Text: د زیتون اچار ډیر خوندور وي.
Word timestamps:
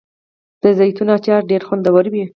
د 0.61 0.63
زیتون 0.77 1.09
اچار 1.17 1.41
ډیر 1.51 1.61
خوندور 1.67 2.05
وي. 2.13 2.23